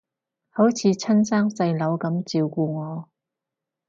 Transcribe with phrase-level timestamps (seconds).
[0.49, 3.09] 好似親生細佬噉照顧我